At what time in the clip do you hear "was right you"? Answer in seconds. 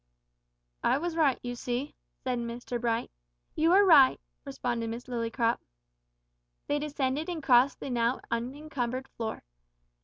0.97-1.53